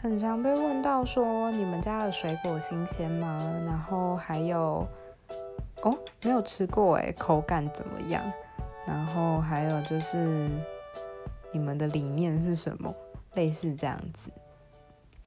[0.00, 3.52] 很常被问到说你们家的水果新鲜吗？
[3.66, 4.86] 然后还有
[5.82, 8.22] 哦没有吃过诶口感怎么样？
[8.86, 10.48] 然后还有就是
[11.50, 12.94] 你们的理念是什么？
[13.34, 14.30] 类似这样子。